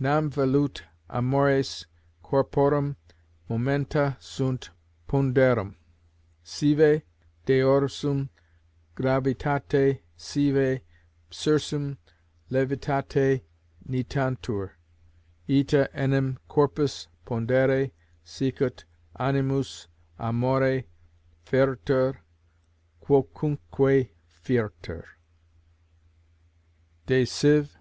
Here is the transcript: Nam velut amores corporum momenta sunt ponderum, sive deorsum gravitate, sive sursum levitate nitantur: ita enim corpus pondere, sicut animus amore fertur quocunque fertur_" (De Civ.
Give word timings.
Nam 0.00 0.30
velut 0.32 0.82
amores 1.08 1.86
corporum 2.24 2.96
momenta 3.48 4.16
sunt 4.18 4.70
ponderum, 5.08 5.76
sive 6.42 7.02
deorsum 7.46 8.28
gravitate, 8.96 10.00
sive 10.16 10.80
sursum 11.30 11.98
levitate 12.50 13.42
nitantur: 13.88 14.72
ita 15.46 15.88
enim 15.96 16.38
corpus 16.48 17.06
pondere, 17.24 17.92
sicut 18.24 18.82
animus 19.20 19.86
amore 20.18 20.86
fertur 21.44 22.16
quocunque 23.00 24.10
fertur_" 24.42 25.04
(De 27.06 27.24
Civ. 27.24 27.76